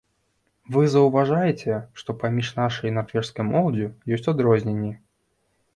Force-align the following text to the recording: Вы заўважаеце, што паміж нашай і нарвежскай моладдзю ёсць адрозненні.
Вы 0.75 0.87
заўважаеце, 0.93 1.77
што 2.01 2.15
паміж 2.23 2.47
нашай 2.61 2.87
і 2.93 2.97
нарвежскай 2.97 3.49
моладдзю 3.53 3.87
ёсць 4.19 4.31
адрозненні. 4.35 4.93